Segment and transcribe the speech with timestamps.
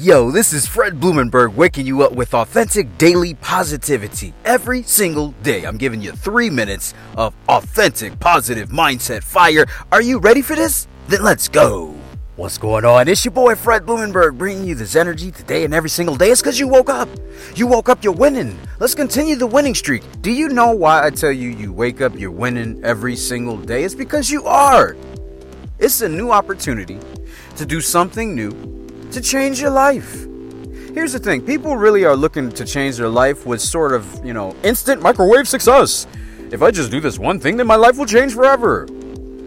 [0.00, 4.32] Yo, this is Fred Blumenberg waking you up with authentic daily positivity.
[4.44, 9.66] Every single day, I'm giving you three minutes of authentic positive mindset fire.
[9.90, 10.86] Are you ready for this?
[11.08, 11.96] Then let's go.
[12.36, 13.08] What's going on?
[13.08, 16.30] It's your boy Fred Blumenberg bringing you this energy today and every single day.
[16.30, 17.08] It's because you woke up.
[17.56, 18.56] You woke up, you're winning.
[18.78, 20.04] Let's continue the winning streak.
[20.22, 23.82] Do you know why I tell you you wake up, you're winning every single day?
[23.82, 24.96] It's because you are.
[25.80, 27.00] It's a new opportunity
[27.56, 28.77] to do something new
[29.12, 30.26] to change your life.
[30.94, 34.32] Here's the thing people really are looking to change their life with sort of, you
[34.32, 36.06] know, instant microwave success.
[36.50, 38.86] If I just do this one thing, then my life will change forever.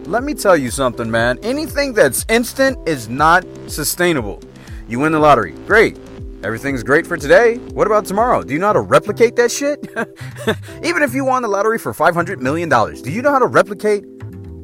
[0.06, 1.38] Let me tell you something, man.
[1.42, 4.40] Anything that's instant is not sustainable.
[4.88, 5.52] You win the lottery.
[5.66, 5.98] Great.
[6.44, 7.56] Everything's great for today.
[7.56, 8.42] What about tomorrow?
[8.42, 9.78] Do you know how to replicate that shit?
[10.84, 14.04] Even if you won the lottery for $500 million, do you know how to replicate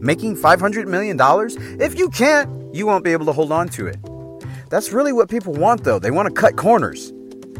[0.01, 1.19] making $500 million?
[1.81, 3.97] If you can't, you won't be able to hold on to it.
[4.71, 5.99] That's really what people want, though.
[5.99, 7.13] They want to cut corners.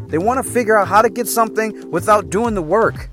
[0.07, 3.09] They want to figure out how to get something without doing the work.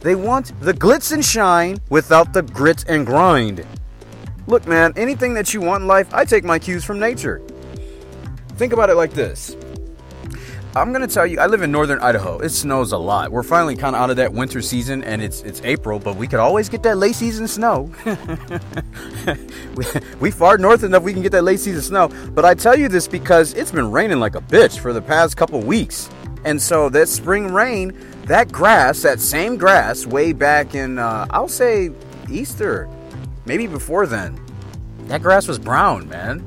[0.00, 3.66] They want the glitz and shine without the grit and grind.
[4.46, 7.42] Look, man, anything that you want in life, I take my cues from nature.
[8.56, 9.56] Think about it like this
[10.76, 12.38] I'm gonna tell you, I live in northern Idaho.
[12.38, 13.32] It snows a lot.
[13.32, 16.26] We're finally kind of out of that winter season, and it's it's April, but we
[16.26, 17.90] could always get that late season snow.
[19.74, 19.84] we,
[20.20, 22.08] we far north enough we can get that late season snow.
[22.32, 25.38] But I tell you this because it's been raining like a bitch for the past
[25.38, 26.10] couple weeks,
[26.44, 27.96] and so that spring rain,
[28.26, 31.90] that grass, that same grass, way back in uh, I'll say
[32.30, 32.88] Easter,
[33.46, 34.38] maybe before then,
[35.06, 36.44] that grass was brown, man.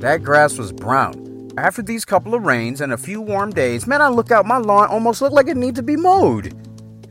[0.00, 1.29] That grass was brown
[1.60, 4.58] after these couple of rains and a few warm days, man, I look out, my
[4.58, 6.54] lawn almost looked like it needs to be mowed.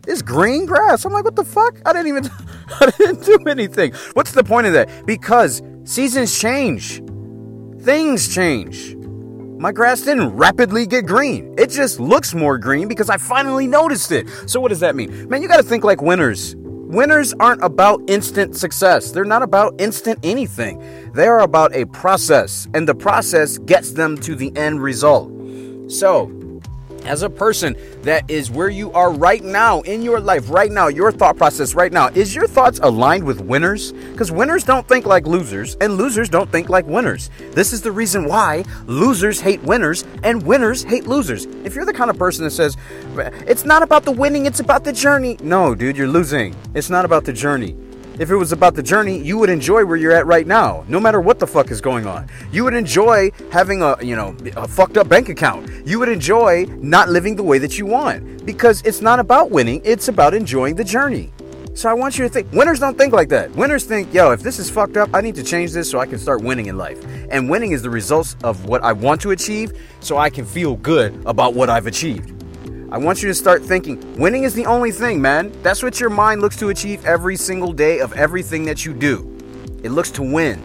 [0.08, 1.06] It's green grass.
[1.06, 1.80] I'm like, what the fuck?
[1.86, 2.30] I didn't even,
[2.82, 3.94] I didn't do anything.
[4.14, 5.06] What's the point of that?
[5.06, 7.02] Because seasons change,
[7.82, 8.96] things change.
[9.60, 11.54] My grass didn't rapidly get green.
[11.58, 14.30] It just looks more green because I finally noticed it.
[14.50, 15.28] So, what does that mean?
[15.28, 16.56] Man, you gotta think like winners.
[16.90, 19.12] Winners aren't about instant success.
[19.12, 20.84] They're not about instant anything.
[21.14, 25.32] They are about a process, and the process gets them to the end result.
[25.86, 26.26] So,
[27.10, 30.88] as a person that is where you are right now in your life, right now,
[30.88, 33.92] your thought process right now, is your thoughts aligned with winners?
[33.92, 37.32] Because winners don't think like losers, and losers don't think like winners.
[37.52, 41.46] This is the reason why losers hate winners and winners hate losers.
[41.66, 42.78] If you're the kind of person that says,
[43.48, 45.38] it's not about the winning, it's about the journey.
[45.42, 46.56] No, dude, you're losing.
[46.76, 47.76] It's not about the journey.
[48.20, 51.00] If it was about the journey, you would enjoy where you're at right now, no
[51.00, 52.28] matter what the fuck is going on.
[52.52, 55.72] You would enjoy having a, you know, a fucked up bank account.
[55.88, 59.82] You would enjoy not living the way that you want because it's not about winning,
[59.86, 61.32] it's about enjoying the journey.
[61.76, 62.52] So I want you to think.
[62.52, 63.52] Winners don't think like that.
[63.52, 66.06] Winners think, yo, if this is fucked up, I need to change this so I
[66.06, 67.02] can start winning in life.
[67.32, 69.72] And winning is the results of what I want to achieve
[70.02, 72.39] so I can feel good about what I've achieved.
[72.92, 75.52] I want you to start thinking winning is the only thing, man.
[75.62, 79.38] That's what your mind looks to achieve every single day of everything that you do.
[79.84, 80.58] It looks to win.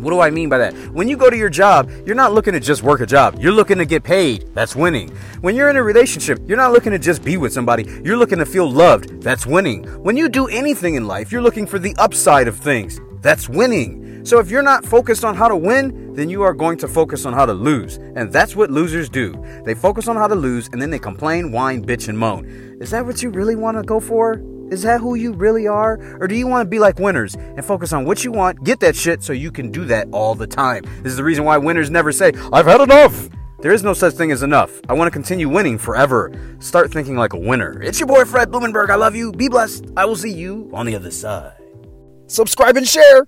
[0.00, 0.72] What do I mean by that?
[0.92, 3.38] When you go to your job, you're not looking to just work a job.
[3.40, 4.48] You're looking to get paid.
[4.54, 5.08] That's winning.
[5.40, 7.84] When you're in a relationship, you're not looking to just be with somebody.
[8.04, 9.20] You're looking to feel loved.
[9.20, 9.82] That's winning.
[10.04, 13.00] When you do anything in life, you're looking for the upside of things.
[13.20, 14.24] That's winning.
[14.24, 17.24] So if you're not focused on how to win, then you are going to focus
[17.24, 17.98] on how to lose.
[18.16, 19.40] And that's what losers do.
[19.64, 22.44] They focus on how to lose and then they complain, whine, bitch, and moan.
[22.80, 24.42] Is that what you really want to go for?
[24.72, 26.18] Is that who you really are?
[26.20, 28.80] Or do you want to be like winners and focus on what you want, get
[28.80, 30.82] that shit so you can do that all the time?
[31.02, 33.28] This is the reason why winners never say, I've had enough.
[33.60, 34.80] There is no such thing as enough.
[34.88, 36.32] I want to continue winning forever.
[36.58, 37.80] Start thinking like a winner.
[37.80, 38.90] It's your boy Fred Blumenberg.
[38.90, 39.30] I love you.
[39.30, 39.86] Be blessed.
[39.96, 41.54] I will see you on the other side.
[42.26, 43.26] Subscribe and share.